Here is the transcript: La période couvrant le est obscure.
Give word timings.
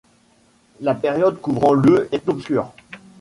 La 0.79 0.95
période 0.95 1.39
couvrant 1.41 1.73
le 1.73 2.09
est 2.11 2.27
obscure. 2.27 2.73